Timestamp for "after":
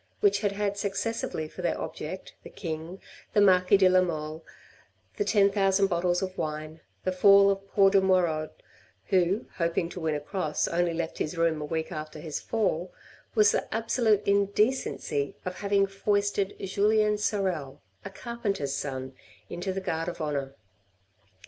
11.91-12.17